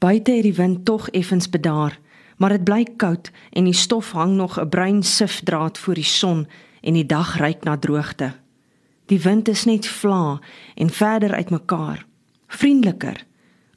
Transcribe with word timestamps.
Buite 0.00 0.32
het 0.32 0.42
die 0.42 0.54
wind 0.54 0.84
tog 0.84 1.08
effens 1.08 1.48
bedaar, 1.48 1.98
maar 2.36 2.48
dit 2.48 2.64
bly 2.64 2.86
koud 2.96 3.30
en 3.52 3.66
die 3.68 3.76
stof 3.76 4.12
hang 4.16 4.32
nog 4.32 4.60
'n 4.60 4.68
bruin 4.68 5.02
sifdraad 5.02 5.78
voor 5.78 5.94
die 5.94 6.04
son 6.04 6.46
en 6.80 6.92
die 6.92 7.06
dag 7.06 7.36
ryk 7.36 7.64
na 7.64 7.76
droogte. 7.78 8.32
Die 9.06 9.20
wind 9.20 9.48
is 9.48 9.64
net 9.64 9.86
vla 9.86 10.40
en 10.74 10.90
verder 10.90 11.34
uitmekaar. 11.34 12.06
Vriendeliker, 12.46 13.26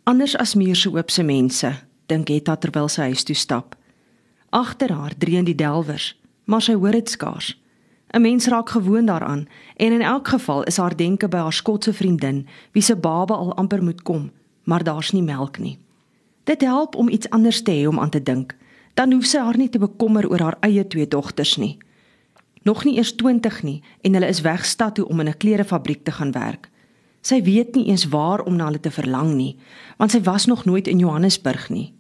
anders 0.04 0.38
as 0.38 0.56
muurse 0.56 0.90
oop 0.90 1.12
se 1.12 1.24
mense, 1.24 1.74
dink 2.06 2.30
Etta 2.30 2.56
terwyl 2.56 2.88
sy 2.88 3.02
huis 3.02 3.24
toe 3.24 3.36
stap. 3.36 3.76
Agter 4.50 4.92
haar 4.92 5.18
dreun 5.18 5.44
die 5.44 5.56
delwers, 5.56 6.20
maar 6.44 6.62
sy 6.62 6.74
hoor 6.74 6.92
dit 6.92 7.10
skaars. 7.10 7.62
'n 8.14 8.22
Mens 8.22 8.48
raak 8.48 8.70
gewoond 8.70 9.08
daaraan 9.08 9.48
en 9.76 9.92
in 9.92 10.02
elk 10.02 10.28
geval 10.28 10.64
is 10.64 10.78
haar 10.78 10.96
denke 10.96 11.28
by 11.28 11.38
haar 11.38 11.54
skotse 11.54 11.94
vriendin 11.94 12.48
wie 12.72 12.84
se 12.84 12.96
baba 12.96 13.34
al 13.34 13.56
amper 13.56 13.84
moet 13.84 14.02
kom, 14.02 14.32
maar 14.64 14.84
daar's 14.84 15.12
nie 15.12 15.24
melk 15.24 15.58
nie. 15.58 15.80
Dit 16.44 16.62
help 16.62 16.96
om 16.96 17.10
iets 17.10 17.30
anders 17.30 17.62
te 17.62 17.72
hê 17.72 17.88
om 17.88 18.00
aan 18.00 18.10
te 18.10 18.24
dink. 18.24 18.56
Dan 18.94 19.12
hoef 19.12 19.26
sy 19.26 19.40
haar 19.40 19.58
nie 19.58 19.70
te 19.70 19.80
bekommer 19.80 20.28
oor 20.30 20.40
haar 20.40 20.58
eie 20.60 20.88
twee 20.88 21.08
dogters 21.08 21.56
nie. 21.58 21.78
Nog 22.64 22.84
nie 22.84 22.96
eers 22.98 23.16
20 23.16 23.64
nie 23.64 23.82
en 24.02 24.14
hulle 24.14 24.28
is 24.28 24.42
weg 24.42 24.66
stad 24.66 24.96
toe 24.96 25.08
om 25.08 25.20
in 25.20 25.28
'n 25.28 25.38
klerefabriek 25.38 26.04
te 26.04 26.12
gaan 26.12 26.32
werk. 26.32 26.70
Sy 27.22 27.42
weet 27.44 27.76
nie 27.76 27.88
eens 27.88 28.06
waar 28.12 28.42
om 28.44 28.56
na 28.56 28.66
hulle 28.66 28.80
te 28.80 28.92
verlang 28.92 29.34
nie, 29.36 29.56
want 29.98 30.12
sy 30.12 30.22
was 30.22 30.46
nog 30.46 30.66
nooit 30.66 30.88
in 30.88 31.00
Johannesburg 31.00 31.70
nie. 31.70 31.94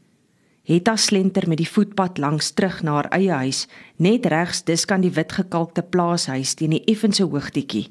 Hetta 0.64 0.96
slenter 0.96 1.48
met 1.48 1.58
die 1.58 1.68
voetpad 1.68 2.18
langs 2.18 2.52
terug 2.52 2.84
na 2.84 2.92
haar 2.92 3.10
eie 3.12 3.32
huis, 3.32 3.68
net 3.96 4.26
regs 4.26 4.64
dis 4.64 4.86
kan 4.86 5.02
die 5.02 5.12
witgekalkte 5.12 5.82
plaashuis 5.82 6.54
teen 6.54 6.70
die 6.70 6.84
effense 6.86 7.24
hoogtetjie. 7.24 7.90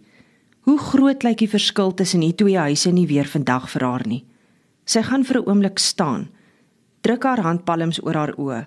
Hoe 0.61 0.79
groot 0.79 1.23
lyk 1.23 1.39
die 1.39 1.48
verskil 1.48 1.95
tussen 1.95 2.21
die 2.21 2.34
twee 2.34 2.59
huise 2.59 2.91
nie 2.91 3.07
weer 3.07 3.29
vandag 3.29 3.71
vir 3.71 3.84
haar 3.84 4.07
nie. 4.07 4.25
Sy 4.84 5.03
gaan 5.03 5.25
vir 5.25 5.41
'n 5.41 5.48
oomblik 5.48 5.79
staan, 5.79 6.29
druk 7.02 7.27
haar 7.27 7.42
handpalms 7.42 8.01
oor 8.02 8.19
haar 8.19 8.34
oë, 8.38 8.62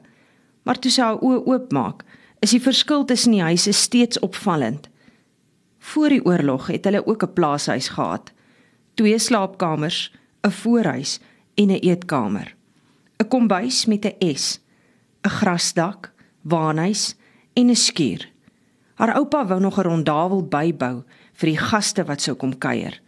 maar 0.64 0.80
toe 0.80 0.92
sy 0.92 1.02
haar 1.02 1.22
oë 1.24 1.44
oopmaak, 1.46 2.04
is 2.44 2.52
die 2.54 2.62
verskil 2.62 3.06
tussen 3.08 3.36
die 3.36 3.46
huise 3.46 3.74
steeds 3.74 4.20
opvallend. 4.20 4.90
Voor 5.80 6.10
die 6.14 6.24
oorlog 6.26 6.68
het 6.74 6.86
hulle 6.86 7.06
ook 7.06 7.24
'n 7.24 7.34
plaashuis 7.34 7.90
gehad, 7.96 8.32
twee 8.96 9.20
slaapkamers, 9.20 10.12
'n 10.44 10.52
voorhuis 10.52 11.20
en 11.56 11.72
'n 11.72 11.82
eetkamer. 11.82 12.56
'n 13.20 13.28
kombuis 13.28 13.86
met 13.86 14.06
'n 14.06 14.36
S, 14.36 14.60
'n 15.24 15.30
grasdak, 15.30 16.12
waanhuis 16.42 17.16
en 17.54 17.70
'n 17.70 17.76
skuur. 17.76 18.30
Haar 18.96 19.16
oupa 19.16 19.46
wou 19.48 19.60
nog 19.60 19.78
'n 19.78 19.82
rondavel 19.82 20.44
bybou 20.48 21.04
vir 21.34 21.50
die 21.50 21.58
gaste 21.58 22.04
wat 22.04 22.22
sou 22.22 22.36
kom 22.36 22.58
kuier. 22.58 23.02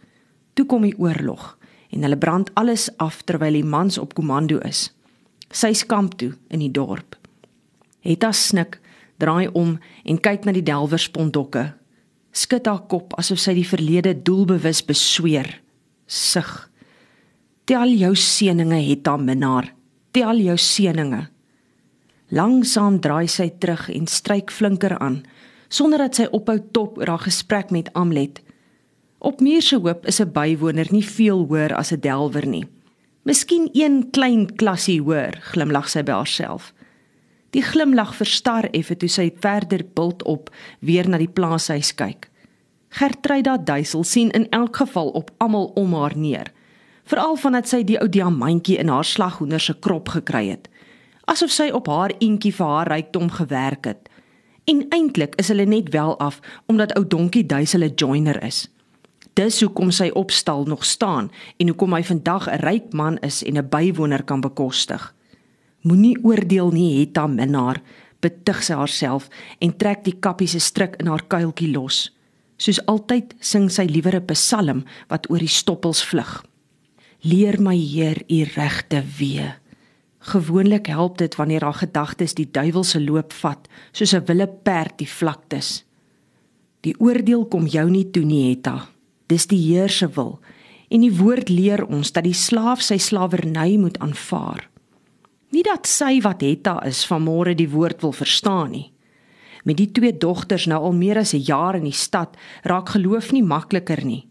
Toe 0.54 0.66
kom 0.66 0.82
die 0.82 0.98
oorlog 0.98 1.58
en 1.90 2.02
hulle 2.02 2.18
brand 2.18 2.54
alles 2.54 2.96
af 2.96 3.22
terwyl 3.22 3.52
die 3.52 3.64
mans 3.64 3.98
op 3.98 4.14
komando 4.14 4.58
is. 4.58 4.97
Sy 5.50 5.72
skamp 5.72 6.18
toe 6.18 6.34
in 6.50 6.60
die 6.60 6.72
dorp. 6.72 7.16
Hetta 8.00 8.32
snik, 8.32 8.80
draai 9.18 9.48
om 9.54 9.78
en 10.04 10.18
kyk 10.18 10.44
na 10.44 10.52
die 10.52 10.62
delwersponddokke. 10.62 11.72
Skud 12.32 12.66
haar 12.66 12.84
kop 12.86 13.14
asof 13.18 13.40
sy 13.40 13.54
die 13.54 13.66
verlede 13.66 14.14
doelbewus 14.14 14.84
besweer. 14.86 15.60
Sug. 16.06 16.70
Tel 17.64 17.96
jou 17.98 18.14
seëninge, 18.16 18.78
Hetta 18.88 19.16
minnaar 19.16 19.74
tel 20.18 20.40
jou 20.42 20.56
seëninge. 20.58 21.26
Langsaam 22.34 22.98
draai 23.04 23.28
sy 23.30 23.48
terug 23.60 23.86
en 23.92 24.08
stryk 24.10 24.52
flinker 24.52 24.96
aan, 24.98 25.22
sonder 25.72 26.04
dat 26.04 26.18
sy 26.18 26.26
ophou 26.34 26.58
top 26.74 26.98
oor 27.00 27.14
haar 27.14 27.24
gesprek 27.24 27.72
met 27.74 27.90
Amlet. 27.96 28.42
Op 29.18 29.40
muur 29.44 29.62
se 29.62 29.76
hoop 29.76 30.06
is 30.06 30.20
'n 30.20 30.32
bywoner 30.32 30.88
nie 30.90 31.04
veel 31.04 31.46
hoër 31.46 31.74
as 31.74 31.92
'n 31.92 32.00
delwer 32.00 32.46
nie. 32.46 32.66
Miskien 33.28 33.68
een 33.76 34.08
klein 34.10 34.46
klasie 34.56 35.02
hoër, 35.04 35.36
glimlag 35.52 35.90
sy 35.92 36.00
by 36.02 36.16
haarself. 36.16 36.72
Die 37.52 37.62
glimlag 37.62 38.14
verstar 38.16 38.70
effe 38.72 38.96
toe 38.96 39.08
sy 39.12 39.28
verder 39.44 39.84
bult 39.94 40.24
op 40.24 40.48
weer 40.80 41.08
na 41.08 41.20
die 41.20 41.28
plaashuis 41.28 41.92
kyk. 41.92 42.30
Gertruida 42.88 43.58
Duisel 43.60 44.04
sien 44.04 44.30
in 44.30 44.48
elk 44.56 44.76
geval 44.80 45.08
op 45.08 45.30
almal 45.44 45.72
om 45.76 45.92
haar 45.94 46.16
neer 46.16 46.52
veral 47.08 47.36
vandat 47.40 47.68
sy 47.68 47.82
die 47.88 47.98
ou 48.00 48.08
diamantjie 48.08 48.76
in 48.80 48.90
haar 48.92 49.06
slaghoender 49.06 49.62
se 49.62 49.74
krop 49.84 50.10
gekry 50.12 50.48
het 50.50 50.68
asof 51.32 51.52
sy 51.52 51.68
op 51.74 51.88
haar 51.92 52.14
eentjie 52.18 52.52
vir 52.56 52.72
haar 52.72 52.90
rykdom 52.92 53.30
gewerk 53.36 53.88
het 53.88 54.10
en 54.68 54.84
eintlik 54.92 55.36
is 55.40 55.48
hulle 55.52 55.68
net 55.68 55.92
wel 55.94 56.16
af 56.24 56.40
omdat 56.68 56.94
ou 56.98 57.04
donkie 57.04 57.46
duisel 57.46 57.84
'n 57.84 57.94
joiner 57.96 58.42
is 58.44 58.68
dis 59.38 59.60
hoekom 59.62 59.92
sy 59.94 60.08
opstal 60.18 60.66
nog 60.66 60.82
staan 60.84 61.30
en 61.62 61.70
hoekom 61.70 61.94
hy 61.94 62.02
vandag 62.02 62.48
'n 62.50 62.60
ryk 62.64 62.92
man 62.92 63.18
is 63.22 63.42
en 63.44 63.58
'n 63.58 63.68
bywoner 63.68 64.22
kan 64.22 64.40
bekostig 64.40 65.14
moenie 65.82 66.18
oordeel 66.24 66.70
nie 66.70 67.00
het 67.00 67.16
haar 67.16 67.30
minnaar 67.30 67.82
betug 68.20 68.62
sy 68.62 68.74
haarself 68.74 69.28
en 69.60 69.76
trek 69.76 70.04
die 70.04 70.18
kappie 70.20 70.48
se 70.48 70.58
stryk 70.58 70.96
in 70.98 71.06
haar 71.06 71.22
kuiltjie 71.28 71.72
los 71.72 72.10
soos 72.56 72.86
altyd 72.86 73.34
sing 73.40 73.70
sy 73.70 73.84
liewer 73.84 74.16
'n 74.16 74.26
psalm 74.26 74.84
wat 75.08 75.30
oor 75.30 75.38
die 75.38 75.56
stoppels 75.60 76.04
vlug 76.04 76.42
Leer 77.20 77.56
my 77.58 77.74
Heer 77.74 78.22
u 78.30 78.44
regte 78.54 79.02
weë. 79.02 79.56
Gewoonlik 80.30 80.86
help 80.86 81.18
dit 81.18 81.34
wanneer 81.34 81.64
haar 81.66 81.74
gedagtes 81.74 82.34
die 82.34 82.46
duiwelse 82.46 83.00
loop 83.02 83.32
vat, 83.32 83.68
soos 83.92 84.14
'n 84.14 84.24
wille 84.26 84.46
perd 84.46 84.98
die 84.98 85.08
vlaktes. 85.08 85.84
Die 86.80 86.94
oordeel 86.98 87.46
kom 87.46 87.66
jou 87.66 87.90
nie 87.90 88.10
toe 88.10 88.24
nie, 88.24 88.52
Etta. 88.52 88.97
Dis 89.28 89.46
die 89.46 89.60
Heer 89.60 89.92
se 89.92 90.08
wil. 90.16 90.38
En 90.88 91.04
die 91.04 91.12
woord 91.12 91.50
leer 91.52 91.84
ons 91.84 92.12
dat 92.16 92.24
die 92.24 92.36
slaaf 92.36 92.80
sy 92.84 92.96
slawerny 92.96 93.76
moet 93.76 93.98
aanvaar. 94.00 94.64
Nie 95.52 95.64
dat 95.64 95.88
sy 95.88 96.18
wat 96.24 96.42
Etta 96.44 96.78
is 96.88 97.04
vanmôre 97.08 97.54
die 97.56 97.68
woord 97.68 98.02
wil 98.04 98.12
verstaan 98.12 98.72
nie. 98.72 98.88
Met 99.64 99.76
die 99.80 99.90
twee 99.92 100.14
dogters 100.16 100.66
nou 100.68 100.80
al 100.80 100.96
meer 100.96 101.18
as 101.18 101.34
'n 101.34 101.44
jaar 101.44 101.76
in 101.76 101.84
die 101.84 101.92
stad, 101.92 102.36
raak 102.64 102.88
geloof 102.88 103.32
nie 103.32 103.42
makliker 103.42 104.04
nie. 104.04 104.26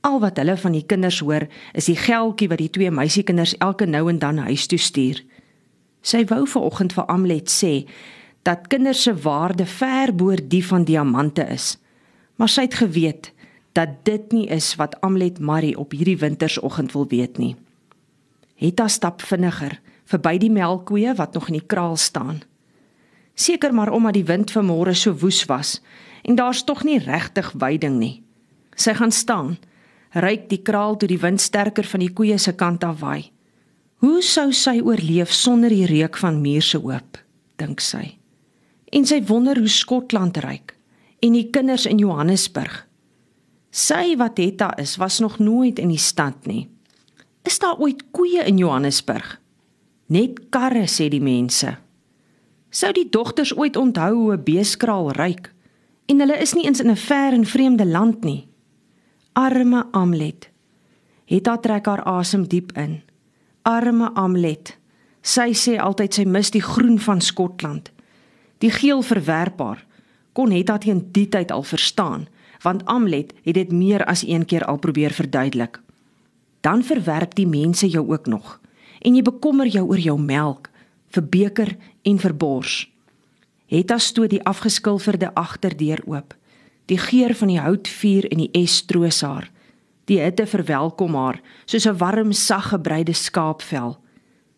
Al 0.00 0.20
wat 0.20 0.36
hulle 0.36 0.56
van 0.56 0.72
die 0.72 0.84
kinders 0.86 1.18
hoor, 1.20 1.48
is 1.72 1.84
die 1.84 1.96
geldjie 1.96 2.48
wat 2.48 2.58
die 2.58 2.70
twee 2.70 2.90
meisiekinders 2.90 3.56
elke 3.58 3.86
nou 3.86 4.08
en 4.08 4.18
dan 4.18 4.38
huis 4.38 4.66
toe 4.66 4.78
stuur. 4.78 5.22
Sy 6.02 6.24
wou 6.24 6.46
vanoggend 6.46 6.92
vir 6.92 7.06
Amlet 7.06 7.48
sê 7.50 7.86
dat 8.42 8.68
kinders 8.68 9.02
se 9.02 9.14
waarde 9.14 9.66
ver 9.66 10.14
bo 10.14 10.34
die 10.34 10.66
van 10.66 10.84
diamante 10.84 11.46
is. 11.48 11.78
Maar 12.36 12.48
sy 12.48 12.60
het 12.60 12.74
geweet 12.74 13.32
dat 13.74 14.04
dit 14.06 14.32
nie 14.32 14.46
is 14.54 14.74
wat 14.78 14.94
Amlet 15.02 15.40
Marie 15.42 15.74
op 15.78 15.92
hierdie 15.92 16.18
wintersoggend 16.18 16.92
wil 16.94 17.08
weet 17.10 17.38
nie. 17.42 17.54
Hetta 18.54 18.86
stap 18.88 19.22
vinniger 19.22 19.80
verby 20.10 20.36
die 20.38 20.52
melkkoeie 20.52 21.14
wat 21.18 21.34
nog 21.34 21.48
in 21.50 21.58
die 21.58 21.66
kraal 21.66 21.96
staan. 21.96 22.42
Seker 23.34 23.74
maar 23.74 23.90
omdat 23.90 24.14
die 24.14 24.26
wind 24.28 24.52
vanmôre 24.54 24.94
so 24.94 25.14
woes 25.18 25.42
was 25.50 25.80
en 26.22 26.38
daar's 26.38 26.62
tog 26.64 26.84
nie 26.84 27.00
regtig 27.02 27.50
weiding 27.58 27.98
nie. 27.98 28.22
Sy 28.76 28.94
gaan 28.94 29.12
staan 29.12 29.56
ryk 30.14 30.46
die 30.48 30.62
kraal 30.62 30.96
toe 30.96 31.08
die 31.10 31.18
wind 31.18 31.42
sterker 31.42 31.86
van 31.90 32.04
die 32.04 32.12
koeie 32.14 32.38
se 32.38 32.54
kant 32.54 32.84
af 32.86 33.00
waai. 33.02 33.30
Hoe 34.04 34.22
sou 34.22 34.52
sy 34.52 34.78
oorleef 34.84 35.32
sonder 35.32 35.72
die 35.72 35.86
reuk 35.90 36.16
van 36.20 36.38
muur 36.42 36.62
se 36.62 36.78
hoop, 36.78 37.18
dink 37.58 37.82
sy. 37.82 38.18
En 38.94 39.06
sy 39.08 39.18
wonder 39.26 39.58
hoe 39.58 39.70
Skotland 39.70 40.38
ryk 40.44 40.76
en 41.24 41.34
die 41.34 41.48
kinders 41.50 41.86
in 41.88 41.98
Johannesburg. 41.98 42.84
Sy 43.74 44.14
wat 44.20 44.38
Hetta 44.38 44.70
is, 44.78 44.94
was 45.02 45.18
nog 45.18 45.40
nooit 45.42 45.80
in 45.82 45.90
die 45.90 45.98
stad 45.98 46.46
nie. 46.46 46.68
Is 47.42 47.58
daar 47.58 47.80
ooit 47.82 48.04
koeie 48.14 48.44
in 48.46 48.58
Johannesburg? 48.62 49.40
Net 50.06 50.38
karre 50.54 50.86
sê 50.86 51.08
die 51.10 51.22
mense. 51.22 51.72
Sou 52.70 52.92
die 52.94 53.08
dogters 53.10 53.50
ooit 53.56 53.76
onthou 53.76 54.12
hoe 54.14 54.36
'n 54.36 54.44
beeskraal 54.44 55.10
ryk? 55.18 55.50
En 56.06 56.20
hulle 56.20 56.38
is 56.38 56.54
nie 56.54 56.66
eens 56.66 56.80
in 56.80 56.90
'n 56.90 56.96
ver 56.96 57.32
en 57.32 57.46
vreemde 57.46 57.86
land 57.86 58.24
nie. 58.24 58.46
Arme 59.32 59.86
Amlet. 59.90 60.50
Hetta 61.24 61.56
trek 61.56 61.86
haar 61.86 62.04
asem 62.04 62.48
diep 62.48 62.72
in. 62.78 63.02
Arme 63.62 64.14
Amlet. 64.14 64.76
Sy 65.22 65.52
sê 65.52 65.78
altyd 65.78 66.14
sy 66.14 66.24
mis 66.24 66.50
die 66.50 66.62
groen 66.62 66.98
van 66.98 67.20
Skotland. 67.20 67.90
Die 68.58 68.70
geel 68.70 69.02
verwerp 69.02 69.58
haar. 69.58 69.84
Kon 70.32 70.50
Hetta 70.50 70.78
teen 70.78 71.08
die 71.12 71.28
tyd 71.28 71.50
al 71.50 71.62
verstaan, 71.62 72.28
want 72.64 72.84
Amlet 72.88 73.32
het 73.44 73.54
dit 73.54 73.72
meer 73.72 74.04
as 74.08 74.24
een 74.26 74.44
keer 74.44 74.64
al 74.64 74.80
probeer 74.80 75.12
verduidelik. 75.12 75.80
Dan 76.64 76.82
verwerp 76.82 77.34
die 77.36 77.46
mense 77.46 77.88
jou 77.88 78.08
ook 78.08 78.26
nog 78.26 78.60
en 79.04 79.14
jy 79.14 79.22
bekommer 79.22 79.68
jou 79.68 79.84
oor 79.84 80.00
jou 80.00 80.16
melk, 80.20 80.70
vir 81.12 81.24
beker 81.28 81.70
en 82.08 82.18
vir 82.18 82.34
bors. 82.34 82.76
Hetta 83.68 83.98
stoot 84.00 84.32
die 84.32 84.42
afgeskilferde 84.48 85.28
agterdeur 85.36 86.00
oop. 86.08 86.32
Die 86.88 86.98
geur 87.00 87.34
van 87.36 87.52
die 87.52 87.60
houtvuur 87.60 88.28
en 88.32 88.40
die 88.42 88.50
es 88.56 88.80
troos 88.88 89.20
haar. 89.24 89.50
Die 90.08 90.20
hitte 90.20 90.46
verwelkom 90.48 91.14
haar 91.16 91.40
soos 91.64 91.86
'n 91.86 91.98
warm 91.98 92.32
saggebreide 92.32 93.12
skaapvel. 93.12 93.96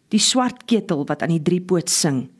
Die 0.08 0.22
swart 0.22 0.64
ketel 0.66 1.06
wat 1.06 1.22
aan 1.22 1.34
die 1.34 1.42
driepoot 1.42 1.90
sing. 1.90 2.30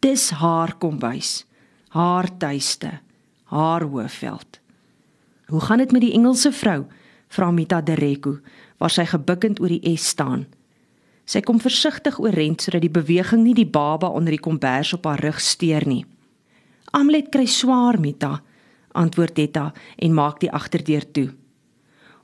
Dis 0.00 0.30
haar 0.30 0.74
kombuis, 0.78 1.46
haar 1.88 2.28
tuiste, 2.38 3.00
haar 3.44 3.82
hoofveld. 3.82 4.60
Hoe 5.46 5.60
gaan 5.60 5.78
dit 5.78 5.92
met 5.92 6.00
die 6.00 6.12
Engelse 6.12 6.52
vrou? 6.52 6.84
vra 7.28 7.50
Mita 7.50 7.80
Dereko, 7.80 8.38
waar 8.78 8.90
sy 8.90 9.04
gebukkend 9.06 9.60
oor 9.60 9.70
die 9.70 9.82
es 9.94 10.08
staan. 10.08 10.46
Sy 11.26 11.42
kom 11.42 11.58
versigtig 11.62 12.18
oorent 12.22 12.62
sodat 12.62 12.84
die 12.84 12.92
beweging 12.92 13.42
nie 13.42 13.54
die 13.54 13.66
baba 13.66 14.10
onder 14.14 14.34
die 14.34 14.42
kombers 14.42 14.92
op 14.94 15.06
haar 15.06 15.22
rug 15.22 15.40
steur 15.42 15.86
nie. 15.86 16.04
Amlet 16.94 17.32
kry 17.34 17.46
swaar, 17.50 17.98
Mita, 17.98 18.40
antwoord 18.94 19.38
Etta 19.38 19.72
en 19.98 20.14
maak 20.14 20.40
die 20.42 20.50
agterdeur 20.50 21.06
toe. 21.12 21.28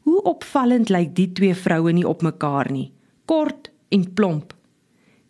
Hoe 0.07 0.23
opvallend 0.27 0.91
lyk 0.91 1.15
die 1.15 1.29
twee 1.35 1.55
vroue 1.55 1.93
nie 1.93 2.07
op 2.07 2.23
mekaar 2.23 2.71
nie. 2.73 2.91
Kort 3.27 3.71
en 3.91 4.07
plomp. 4.15 4.55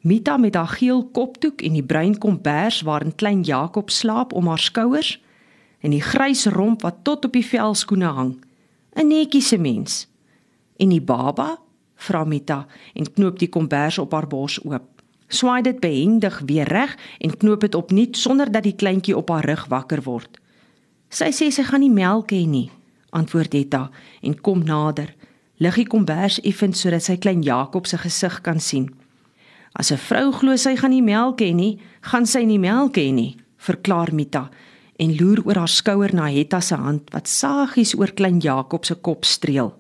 Mita 0.02 0.36
met 0.36 0.56
haar 0.56 0.72
geel 0.78 1.04
kopdoek 1.12 1.62
en 1.62 1.76
die 1.76 1.84
bruin 1.84 2.16
kombers 2.18 2.80
waarin 2.82 3.14
klein 3.14 3.42
Jakob 3.44 3.90
slaap 3.90 4.32
om 4.32 4.48
haar 4.48 4.60
skouers 4.60 5.18
en 5.82 5.90
die 5.90 6.02
grys 6.02 6.46
romp 6.46 6.82
wat 6.86 7.02
tot 7.02 7.26
op 7.26 7.34
die 7.34 7.46
velskoene 7.46 8.10
hang. 8.14 8.32
'n 8.94 9.06
Netjiese 9.08 9.58
mens. 9.58 10.08
En 10.76 10.88
die 10.88 11.02
baba? 11.02 11.58
vra 11.94 12.24
Mita 12.24 12.66
en 12.94 13.12
knoop 13.12 13.38
die 13.38 13.48
kombers 13.48 13.98
op 13.98 14.12
haar 14.12 14.26
bors 14.26 14.58
oop. 14.64 14.88
Swaai 15.28 15.62
dit 15.62 15.80
behendig 15.80 16.42
weer 16.46 16.68
reg 16.68 16.96
en 17.18 17.36
knoop 17.36 17.60
dit 17.60 17.74
opnuut 17.74 18.16
sonder 18.16 18.52
dat 18.52 18.62
die 18.62 18.74
kleintjie 18.74 19.16
op 19.16 19.30
haar 19.30 19.44
rug 19.44 19.66
wakker 19.66 20.02
word. 20.02 20.40
Sy 21.08 21.30
sê 21.30 21.50
sy 21.50 21.62
gaan 21.62 21.80
nie 21.80 21.92
melk 21.92 22.32
hê 22.32 22.46
nie, 22.46 22.70
antwoord 23.10 23.54
Etta 23.54 23.90
en 24.20 24.40
kom 24.40 24.64
nader. 24.64 25.14
Lig 25.56 25.74
die 25.74 25.86
kombers 25.86 26.40
effens 26.40 26.80
sodat 26.80 27.02
sy 27.02 27.16
klein 27.16 27.42
Jakob 27.42 27.86
se 27.86 27.98
gesig 27.98 28.40
kan 28.40 28.60
sien. 28.60 28.90
As 29.72 29.92
'n 29.92 29.96
vrou 29.96 30.32
glo 30.32 30.56
sy 30.56 30.76
gaan 30.76 30.90
nie 30.90 31.02
melk 31.02 31.40
hê 31.40 31.54
nie, 31.54 31.78
gaan 32.00 32.26
sy 32.26 32.44
nie 32.44 32.58
melk 32.58 32.96
hê 32.96 33.12
nie, 33.12 33.36
verklaar 33.56 34.12
Mita 34.12 34.50
en 35.02 35.14
loer 35.18 35.42
oor 35.46 35.58
haar 35.58 35.70
skouer 35.70 36.14
na 36.14 36.28
Hetta 36.30 36.60
se 36.62 36.78
hand 36.78 37.10
wat 37.14 37.30
saggies 37.30 37.94
oor 37.98 38.12
klein 38.14 38.38
Jakob 38.42 38.86
se 38.86 38.94
kop 38.94 39.26
streel. 39.26 39.72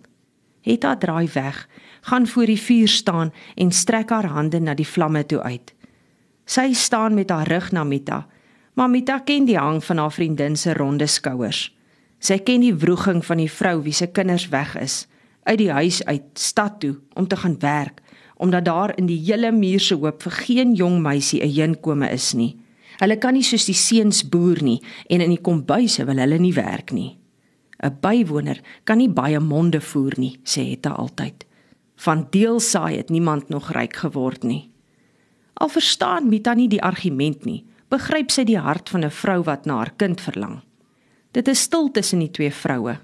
Hetta 0.66 0.96
draai 0.98 1.28
weg, 1.34 1.68
gaan 2.02 2.26
voor 2.26 2.50
die 2.50 2.60
vuur 2.60 2.88
staan 2.88 3.32
en 3.54 3.70
strek 3.70 4.10
haar 4.10 4.26
hande 4.34 4.60
na 4.60 4.74
die 4.74 4.86
vlamme 4.86 5.22
toe 5.26 5.40
uit. 5.42 5.74
Sy 6.46 6.72
staan 6.74 7.14
met 7.14 7.30
haar 7.30 7.46
rug 7.46 7.70
na 7.72 7.84
Mita, 7.84 8.26
maar 8.74 8.90
Mita 8.90 9.20
ken 9.26 9.46
die 9.46 9.58
hang 9.58 9.82
van 9.84 9.98
haar 9.98 10.12
vriendin 10.12 10.56
se 10.56 10.74
ronde 10.74 11.06
skouers. 11.06 11.68
Sy 12.18 12.38
ken 12.38 12.62
die 12.62 12.74
wroging 12.74 13.22
van 13.26 13.42
die 13.42 13.50
vrou 13.50 13.82
wie 13.82 13.94
se 13.94 14.06
kinders 14.06 14.48
weg 14.50 14.74
is, 14.78 15.06
uit 15.42 15.58
die 15.58 15.70
huis 15.70 16.02
uit 16.06 16.38
stad 16.38 16.80
toe 16.80 16.96
om 17.18 17.26
te 17.28 17.36
gaan 17.36 17.58
werk, 17.62 18.00
omdat 18.36 18.64
daar 18.64 18.96
in 18.98 19.06
die 19.06 19.18
hele 19.22 19.52
muur 19.52 19.80
se 19.80 19.94
hoop 19.94 20.22
vir 20.22 20.38
geen 20.46 20.74
jong 20.74 21.00
meisie 21.02 21.42
'n 21.42 21.54
heenkome 21.54 22.10
is 22.10 22.32
nie. 22.34 22.61
Hulle 23.00 23.16
kan 23.18 23.34
nie 23.34 23.42
soos 23.42 23.66
die 23.66 23.74
seuns 23.74 24.22
boer 24.28 24.62
nie 24.62 24.80
en 25.08 25.20
in 25.20 25.30
die 25.30 25.40
kombuise 25.40 26.04
wil 26.04 26.18
hulle 26.18 26.38
nie 26.38 26.54
werk 26.54 26.92
nie. 26.92 27.18
'n 27.82 27.98
Bywoner 28.00 28.60
kan 28.84 28.98
nie 28.98 29.08
baie 29.08 29.40
monde 29.40 29.80
voer 29.80 30.14
nie, 30.16 30.38
sê 30.44 30.70
Hetta 30.70 30.90
altyd. 30.90 31.44
Van 31.96 32.26
deelsaai 32.30 32.96
het 32.96 33.10
niemand 33.10 33.48
nog 33.48 33.72
ryk 33.72 33.96
geword 33.96 34.42
nie. 34.42 34.70
Al 35.54 35.68
verstaan 35.68 36.28
Mita 36.28 36.54
nie 36.54 36.68
die 36.68 36.82
argument 36.82 37.44
nie, 37.44 37.64
begryp 37.90 38.30
sy 38.30 38.44
die 38.44 38.58
hart 38.58 38.88
van 38.88 39.04
'n 39.04 39.10
vrou 39.10 39.42
wat 39.42 39.66
na 39.66 39.76
haar 39.76 39.92
kind 39.96 40.20
verlang. 40.20 40.62
Dit 41.32 41.48
is 41.48 41.60
stil 41.60 41.90
tussen 41.90 42.18
die 42.18 42.30
twee 42.30 42.50
vroue. 42.50 42.98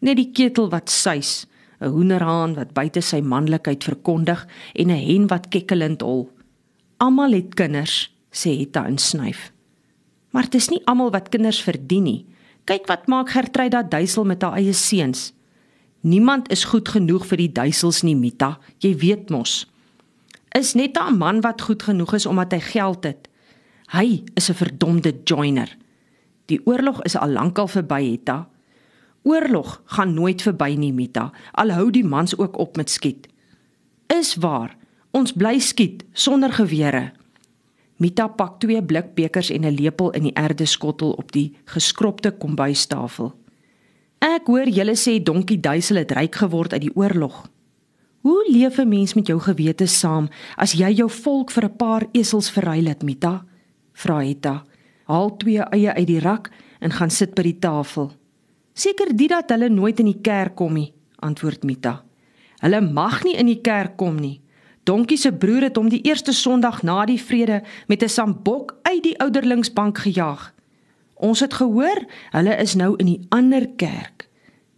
Net 0.00 0.16
die 0.16 0.30
ketel 0.32 0.70
wat 0.70 0.90
suis, 0.90 1.46
'n 1.80 1.88
hoenderhaan 1.88 2.54
wat 2.54 2.72
buite 2.72 3.00
sy 3.00 3.20
manlikheid 3.20 3.84
verkondig 3.84 4.46
en 4.74 4.90
'n 4.90 5.04
hen 5.06 5.26
wat 5.28 5.48
kekkelend 5.48 6.00
hol. 6.00 6.30
Almal 6.98 7.32
het 7.32 7.54
kinders, 7.54 8.10
sê 8.30 8.56
Hetta 8.58 8.86
insnyf. 8.86 9.50
Maar 10.30 10.46
dit 10.50 10.54
is 10.54 10.70
nie 10.70 10.82
almal 10.86 11.10
wat 11.10 11.28
kinders 11.28 11.62
verdien 11.62 12.06
nie. 12.06 12.26
Kyk 12.64 12.86
wat 12.86 13.08
maak 13.10 13.32
Gertruida 13.34 13.82
duisel 13.82 14.24
met 14.24 14.42
haar 14.42 14.58
eie 14.60 14.74
seuns. 14.76 15.32
Niemand 16.00 16.48
is 16.50 16.64
goed 16.70 16.88
genoeg 16.88 17.26
vir 17.26 17.42
die 17.42 17.52
duisels 17.52 18.02
nie, 18.06 18.16
Mita. 18.16 18.58
Jy 18.80 18.94
weet 19.02 19.30
mos. 19.30 19.66
Is 20.56 20.74
net 20.74 20.96
'n 20.96 21.18
man 21.18 21.40
wat 21.40 21.60
goed 21.60 21.82
genoeg 21.82 22.14
is 22.14 22.26
omdat 22.26 22.52
hy 22.52 22.60
geld 22.60 23.04
het. 23.04 23.28
Hy 23.92 24.22
is 24.34 24.50
'n 24.50 24.54
verdomde 24.54 25.12
joiner. 25.24 25.76
Die 26.46 26.60
oorlog 26.64 27.02
is 27.02 27.16
al 27.16 27.30
lankal 27.30 27.68
verby, 27.68 28.10
Hetta. 28.10 28.48
Oorlog 29.22 29.82
gaan 29.84 30.14
nooit 30.14 30.42
verby 30.42 30.74
nie, 30.78 30.92
Mita. 30.92 31.32
Al 31.52 31.70
hou 31.70 31.90
die 31.90 32.04
mans 32.04 32.36
ook 32.38 32.58
op 32.58 32.76
met 32.76 32.90
skiet. 32.90 33.28
Is 34.06 34.34
waar. 34.34 34.76
Ons 35.10 35.32
bly 35.32 35.58
skiet 35.58 36.04
sonder 36.12 36.52
gewere. 36.52 37.12
Mita 38.00 38.30
pak 38.32 38.54
twee 38.64 38.80
blikbekers 38.80 39.50
en 39.50 39.64
'n 39.64 39.76
lepel 39.76 40.10
in 40.10 40.22
die 40.22 40.32
erdeskottel 40.32 41.12
op 41.12 41.32
die 41.32 41.56
geskropte 41.64 42.30
kombuistafel. 42.30 43.34
Ek 44.18 44.46
hoor 44.46 44.68
julle 44.68 44.96
sê 44.96 45.22
Donkie 45.22 45.60
Duisel 45.60 45.96
het 45.96 46.12
ryk 46.12 46.34
geword 46.34 46.72
uit 46.72 46.80
die 46.80 46.96
oorlog. 46.96 47.50
Hoe 48.20 48.44
leef 48.48 48.78
'n 48.78 48.88
mens 48.88 49.14
met 49.14 49.26
jou 49.26 49.40
gewete 49.40 49.86
saam 49.86 50.28
as 50.56 50.72
jy 50.72 50.92
jou 50.92 51.10
volk 51.10 51.50
vir 51.50 51.64
'n 51.64 51.76
paar 51.76 52.06
esels 52.12 52.50
verruil 52.50 52.86
het, 52.86 53.02
Mita? 53.02 53.44
Vra 53.92 54.22
Etta. 54.22 54.64
Haal 55.04 55.36
twee 55.36 55.60
eie 55.60 55.94
uit 55.94 56.06
die 56.06 56.20
rak 56.20 56.50
en 56.80 56.90
gaan 56.90 57.10
sit 57.10 57.34
by 57.34 57.42
die 57.42 57.58
tafel. 57.58 58.12
Seker 58.72 59.16
dit 59.16 59.28
dat 59.28 59.50
hulle 59.50 59.68
nooit 59.68 59.98
in 60.00 60.06
die 60.06 60.20
kerk 60.22 60.54
kom 60.56 60.72
nie, 60.72 60.92
antwoord 61.18 61.64
Mita. 61.64 62.04
Hulle 62.60 62.80
mag 62.80 63.24
nie 63.24 63.36
in 63.36 63.46
die 63.46 63.60
kerk 63.60 63.96
kom 63.96 64.16
nie. 64.16 64.40
Donkie 64.88 65.18
se 65.20 65.32
broer 65.32 65.68
het 65.68 65.76
hom 65.76 65.90
die 65.92 66.00
eerste 66.08 66.32
Sondag 66.32 66.80
na 66.82 67.04
die 67.04 67.20
vrede 67.20 67.60
met 67.86 68.02
'n 68.02 68.08
sambok 68.08 68.76
uit 68.82 69.02
die 69.02 69.18
ouderlingsbank 69.20 69.98
gejaag. 69.98 70.54
Ons 71.14 71.40
het 71.40 71.54
gehoor 71.54 72.04
hulle 72.30 72.56
is 72.56 72.74
nou 72.74 72.94
in 72.96 73.06
die 73.06 73.26
ander 73.28 73.68
kerk, 73.76 74.28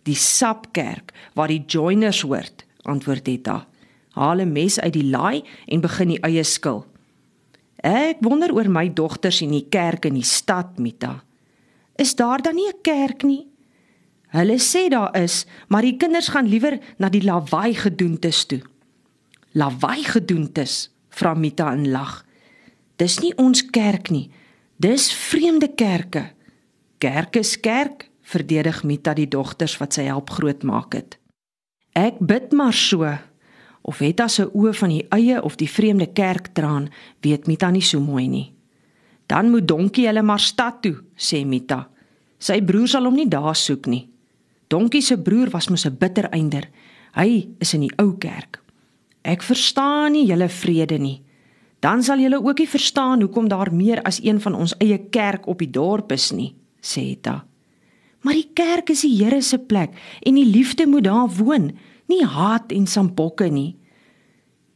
die 0.03 0.15
Sapkerk 0.15 1.13
waar 1.35 1.49
die 1.49 1.65
joiners 1.67 2.21
hoort, 2.21 2.65
antwoord 2.83 3.29
Etta. 3.29 3.67
Haal 4.11 4.41
'n 4.41 4.53
mes 4.53 4.81
uit 4.81 4.93
die 4.93 5.11
laai 5.11 5.45
en 5.67 5.81
begin 5.81 6.09
die 6.09 6.21
eie 6.21 6.43
skil. 6.45 6.87
Ek 7.77 8.17
wonder 8.21 8.53
oor 8.53 8.71
my 8.71 8.93
dogters 8.93 9.41
in 9.41 9.51
die 9.51 9.67
kerk 9.69 10.05
in 10.05 10.15
die 10.15 10.25
stad, 10.25 10.79
Mita. 10.79 11.23
Is 11.97 12.15
daar 12.15 12.43
dan 12.43 12.55
nie 12.55 12.69
'n 12.69 12.83
kerk 12.83 13.23
nie? 13.23 13.47
Hulle 14.29 14.59
sê 14.59 14.89
daar 14.89 15.17
is, 15.17 15.47
maar 15.69 15.83
die 15.83 15.97
kinders 15.97 16.29
gaan 16.29 16.49
liewer 16.49 16.79
na 16.99 17.09
die 17.09 17.23
lawaai 17.23 17.75
gedoentes 17.75 18.47
toe 18.47 18.63
lawaai 19.53 20.05
gedoentes, 20.05 20.91
vra 21.09 21.35
Mita 21.35 21.73
in 21.73 21.91
lag. 21.91 22.23
Dis 22.97 23.19
nie 23.21 23.33
ons 23.37 23.65
kerk 23.71 24.11
nie. 24.11 24.31
Dis 24.77 25.13
vreemde 25.13 25.69
kerke. 25.75 26.31
Kerk 26.99 27.37
is 27.37 27.57
kerk, 27.61 28.09
verdedig 28.23 28.83
Mita 28.85 29.15
die 29.15 29.29
dogters 29.29 29.77
wat 29.81 29.97
sy 29.97 30.07
help 30.09 30.31
grootmaak 30.31 30.95
het. 30.95 31.19
Ek 31.99 32.21
bid 32.21 32.53
maar 32.57 32.73
so. 32.73 33.09
Of 33.83 33.99
het 33.99 34.21
as 34.21 34.39
'n 34.41 34.51
oë 34.55 34.75
van 34.75 34.89
die 34.89 35.07
eie 35.11 35.43
of 35.43 35.57
die 35.57 35.69
vreemde 35.69 36.07
kerk 36.07 36.55
traan, 36.55 36.89
weet 37.21 37.47
Mita 37.47 37.71
nie 37.71 37.83
so 37.83 38.01
mooi 38.01 38.29
nie. 38.29 38.55
Dan 39.27 39.51
moet 39.51 39.69
Donkie 39.69 40.07
hulle 40.07 40.23
maar 40.23 40.41
stad 40.41 40.83
toe, 40.83 41.03
sê 41.17 41.45
Mita. 41.45 41.89
Sy 42.39 42.63
broer 42.63 42.89
sal 42.89 43.05
hom 43.05 43.15
nie 43.15 43.29
daar 43.29 43.57
soek 43.57 43.87
nie. 43.87 44.09
Donkie 44.69 45.03
se 45.03 45.19
broer 45.19 45.51
was 45.51 45.69
mos 45.69 45.87
'n 45.87 45.97
bitter 45.99 46.29
einder. 46.31 46.69
Hy 47.15 47.49
is 47.59 47.75
in 47.75 47.81
die 47.81 47.93
ou 47.99 48.17
kerk. 48.19 48.62
Ek 49.23 49.43
verstaan 49.43 50.17
nie 50.17 50.27
julle 50.27 50.49
vrede 50.51 50.99
nie. 50.99 51.21
Dan 51.83 52.03
sal 52.03 52.21
julle 52.23 52.39
ook 52.39 52.59
nie 52.59 52.69
verstaan 52.69 53.23
hoekom 53.23 53.49
daar 53.51 53.73
meer 53.75 54.03
as 54.07 54.21
een 54.23 54.41
van 54.41 54.55
ons 54.55 54.75
eie 54.79 54.99
kerk 55.11 55.47
op 55.51 55.59
die 55.59 55.71
dorp 55.71 56.13
is 56.15 56.31
nie, 56.31 56.53
sê 56.79 57.09
Etta. 57.15 57.43
Maar 58.23 58.39
die 58.39 58.51
kerk 58.55 58.93
is 58.95 59.03
die 59.03 59.17
Here 59.19 59.41
se 59.43 59.59
plek 59.59 59.95
en 60.23 60.39
die 60.39 60.47
liefde 60.47 60.87
moet 60.87 61.09
daar 61.09 61.31
woon, 61.39 61.73
nie 62.07 62.23
haat 62.23 62.71
en 62.73 62.87
sambokke 62.87 63.49
nie. 63.51 63.75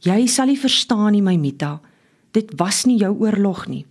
Jy 0.03 0.27
sal 0.27 0.51
nie 0.51 0.59
verstaan 0.59 1.13
nie, 1.15 1.23
my 1.23 1.37
Mita. 1.39 1.79
Dit 2.35 2.55
was 2.59 2.85
nie 2.87 2.99
jou 2.99 3.13
oorlog 3.23 3.67
nie. 3.71 3.85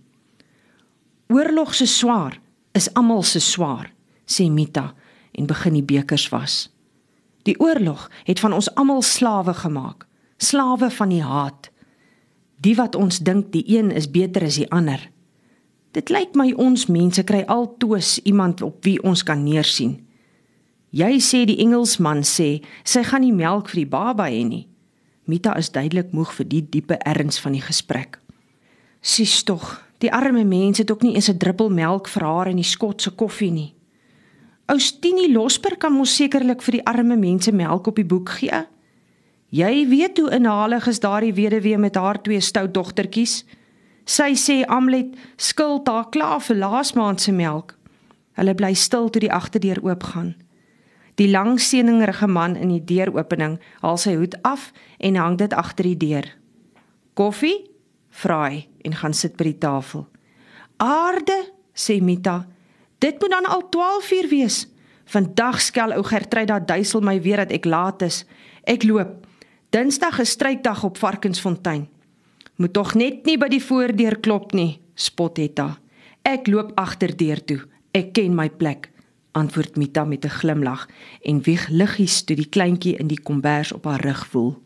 Oorlog 1.32 1.74
se 1.74 1.86
swaar 1.86 2.36
is 2.76 2.88
almal 2.94 3.24
se 3.24 3.40
swaar, 3.40 3.90
sê 4.28 4.50
Mita 4.52 4.92
en 5.36 5.48
begin 5.48 5.80
die 5.80 5.84
bekers 5.84 6.28
was. 6.32 6.66
Die 7.48 7.56
oorlog 7.60 8.10
het 8.28 8.40
van 8.40 8.52
ons 8.52 8.68
almal 8.76 9.02
slawe 9.02 9.54
gemaak 9.54 10.05
slawe 10.36 10.90
van 10.90 11.08
die 11.08 11.22
haat. 11.22 11.70
Die 12.60 12.74
wat 12.76 12.94
ons 12.94 13.18
dink 13.18 13.52
die 13.52 13.64
een 13.76 13.90
is 13.90 14.10
beter 14.10 14.44
as 14.44 14.58
die 14.60 14.70
ander. 14.70 15.00
Dit 15.96 16.10
lyk 16.12 16.34
my 16.36 16.50
ons 16.60 16.86
mense 16.92 17.22
kry 17.24 17.44
altoos 17.48 18.18
iemand 18.24 18.62
op 18.62 18.84
wie 18.84 18.98
ons 19.02 19.22
kan 19.24 19.44
neersien. 19.44 20.02
Jy 20.96 21.18
sê 21.20 21.44
die 21.48 21.58
Engelsman 21.64 22.22
sê 22.24 22.60
sy 22.84 23.02
gaan 23.04 23.24
nie 23.24 23.32
melk 23.32 23.70
vir 23.72 23.82
die 23.82 23.90
baba 23.90 24.28
hê 24.28 24.44
nie. 24.44 24.66
Mita 25.26 25.56
is 25.58 25.72
duidelik 25.74 26.12
moeg 26.14 26.30
vir 26.36 26.46
die 26.46 26.62
diepe 26.62 26.98
erns 27.04 27.40
van 27.42 27.56
die 27.56 27.64
gesprek. 27.64 28.20
Sis 29.00 29.42
tog, 29.44 29.64
die 30.04 30.12
arme 30.12 30.44
mense 30.44 30.84
het 30.84 30.90
ook 30.90 31.02
nie 31.02 31.14
eens 31.14 31.28
'n 31.28 31.38
druppel 31.38 31.70
melk 31.70 32.08
vir 32.08 32.22
haar 32.22 32.48
in 32.48 32.56
die 32.56 32.70
skotse 32.74 33.10
koffie 33.10 33.50
nie. 33.50 33.74
Ou 34.68 34.78
Stini 34.78 35.32
Losper 35.32 35.76
kan 35.76 35.92
mos 35.92 36.16
sekerlik 36.16 36.62
vir 36.62 36.72
die 36.72 36.86
arme 36.86 37.16
mense 37.16 37.52
melk 37.52 37.86
op 37.86 37.96
die 37.96 38.04
boek 38.04 38.28
gee. 38.28 38.66
Jy 39.56 39.86
weet 39.88 40.18
hoe 40.18 40.30
inhalig 40.36 40.86
is 40.90 40.98
daardie 41.00 41.32
weduwee 41.32 41.78
met 41.78 41.94
haar 41.96 42.18
twee 42.20 42.40
stout 42.40 42.74
dogtertjies. 42.74 43.44
Sy 44.04 44.34
sê 44.36 44.56
Amlet 44.68 45.14
skuld 45.40 45.88
haar 45.88 46.10
klaar 46.12 46.42
vir 46.44 46.58
laas 46.60 46.92
maand 46.98 47.22
se 47.22 47.32
melk. 47.32 47.72
Hulle 48.36 48.54
bly 48.58 48.74
stil 48.76 49.08
toe 49.08 49.22
die 49.24 49.32
agterdeur 49.32 49.80
oopgaan. 49.86 50.34
Die 51.16 51.30
lang 51.30 51.56
seningerige 51.62 52.28
man 52.28 52.56
in 52.56 52.74
die 52.74 52.84
deuropening 52.84 53.56
haal 53.80 53.96
sy 53.96 54.18
hoed 54.18 54.36
af 54.44 54.72
en 55.00 55.16
hang 55.16 55.38
dit 55.40 55.54
agter 55.56 55.88
die 55.88 56.00
deur. 56.04 56.28
Koffie? 57.16 57.70
vra 58.16 58.42
hy 58.48 58.66
en 58.84 58.96
gaan 58.96 59.14
sit 59.16 59.36
by 59.36 59.50
die 59.50 59.60
tafel. 59.60 60.04
Aarde, 60.80 61.36
sê 61.72 62.00
Mita. 62.00 62.42
Dit 63.00 63.20
moet 63.20 63.32
dan 63.32 63.48
al 63.48 63.68
12 63.72 64.10
uur 64.18 64.28
wees. 64.28 64.58
Vandag 65.12 65.60
skel 65.60 65.94
ou 65.96 66.04
Gertruida 66.04 66.58
duisel 66.60 67.00
my 67.00 67.16
weer 67.22 67.44
dat 67.44 67.52
ek 67.56 67.68
laat 67.68 68.04
is. 68.04 68.24
Ek 68.64 68.84
loop. 68.84 69.25
Dinsdag 69.76 70.18
is 70.18 70.30
strykdag 70.30 70.84
op 70.84 70.96
Varkensfontein. 70.96 71.88
Moet 72.56 72.72
tog 72.72 72.94
net 72.96 73.26
nie 73.28 73.34
by 73.36 73.50
die 73.52 73.60
voordeur 73.60 74.14
klop 74.24 74.54
nie, 74.56 74.78
spot 74.96 75.36
Hetta. 75.36 75.66
Ek 76.24 76.46
loop 76.48 76.70
agterdeur 76.80 77.42
toe. 77.44 77.58
Ek 77.92 78.14
ken 78.16 78.32
my 78.38 78.46
plek, 78.48 78.86
antwoord 79.36 79.76
Mita 79.76 80.06
met 80.08 80.24
'n 80.24 80.32
glimlag 80.32 80.86
en 81.22 81.42
wieg 81.44 81.68
liggies 81.68 82.24
toe 82.24 82.36
die 82.36 82.48
kleintjie 82.48 82.96
in 82.96 83.08
die 83.08 83.20
kombers 83.20 83.72
op 83.72 83.84
haar 83.84 84.00
rug 84.00 84.26
voel. 84.26 84.62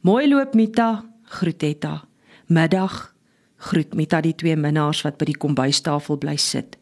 Mooi 0.00 0.28
loop 0.28 0.54
Mita, 0.54 1.04
groet 1.22 1.62
Hetta. 1.62 2.04
Middag, 2.46 3.14
groet 3.56 3.94
Mita 3.94 4.20
die 4.20 4.34
twee 4.34 4.56
minnaars 4.56 5.02
wat 5.02 5.16
by 5.18 5.24
die 5.24 5.38
kombuistafel 5.38 6.16
bly 6.16 6.36
sit. 6.36 6.76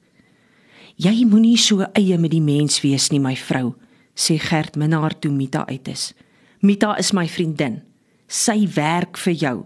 Jy 0.96 1.26
moenie 1.26 1.58
so 1.58 1.84
eie 1.92 2.18
met 2.18 2.30
die 2.30 2.40
mens 2.40 2.80
wees 2.80 3.10
nie, 3.10 3.20
my 3.20 3.36
vrou, 3.36 3.74
sê 4.14 4.38
Gert 4.38 4.76
minnaar 4.76 5.18
toe 5.18 5.30
Mita 5.30 5.66
uit 5.66 5.88
is. 5.88 6.14
Mita 6.60 6.96
is 6.98 7.12
my 7.12 7.28
vriendin. 7.30 7.82
Sy 8.26 8.66
werk 8.74 9.18
vir 9.22 9.34
jou. 9.38 9.56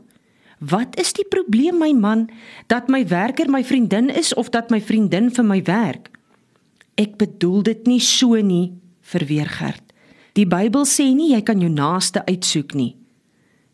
Wat 0.62 0.94
is 1.00 1.14
die 1.16 1.26
probleem 1.26 1.80
my 1.80 1.90
man 1.96 2.28
dat 2.70 2.90
my 2.92 3.02
werker 3.08 3.48
my 3.50 3.64
vriendin 3.64 4.10
is 4.10 4.34
of 4.34 4.52
dat 4.54 4.70
my 4.70 4.78
vriendin 4.80 5.30
vir 5.32 5.44
my 5.44 5.58
werk? 5.66 6.12
Ek 7.00 7.16
bedoel 7.18 7.64
dit 7.66 7.86
nie 7.88 8.00
so 8.00 8.36
nie, 8.38 8.74
verweer 9.00 9.48
Gert. 9.48 9.82
Die 10.36 10.46
Bybel 10.46 10.84
sê 10.86 11.08
nie 11.16 11.32
jy 11.32 11.40
kan 11.42 11.60
jou 11.60 11.72
naaste 11.72 12.22
uitsoek 12.28 12.76
nie. 12.78 12.92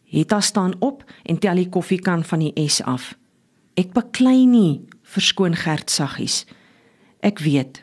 Hetta 0.08 0.40
staan 0.40 0.78
op 0.80 1.04
en 1.28 1.38
tel 1.38 1.60
die 1.60 1.68
koffiekan 1.68 2.25
van 2.25 2.46
die 2.46 2.54
S 2.64 2.80
af. 2.80 3.12
Ek 3.76 3.92
beklei 3.94 4.46
nie, 4.48 4.80
verskoon 5.02 5.58
Gert 5.58 5.90
saggies. 5.92 6.46
Ek 7.20 7.42
weet. 7.44 7.82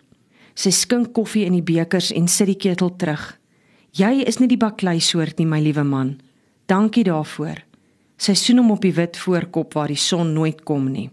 Sy 0.56 0.72
skink 0.72 1.14
koffie 1.14 1.46
in 1.46 1.60
die 1.60 1.66
bekers 1.66 2.10
en 2.16 2.32
sit 2.32 2.50
die 2.50 2.58
ketel 2.58 2.96
terug. 2.96 3.36
Jy 3.96 4.26
is 4.28 4.42
nie 4.42 4.50
die 4.52 4.60
baklei 4.60 4.98
soort 5.00 5.38
nie, 5.40 5.48
my 5.48 5.62
liewe 5.64 5.86
man. 5.88 6.18
Dankie 6.68 7.06
daarvoor. 7.08 7.62
Sy 8.20 8.34
soen 8.36 8.60
hom 8.60 8.74
op 8.74 8.82
die 8.84 8.92
wit 8.96 9.16
voorkop 9.16 9.76
waar 9.78 9.92
die 9.92 10.00
son 10.00 10.34
nooit 10.36 10.66
kom 10.68 10.90
nie. 10.92 11.08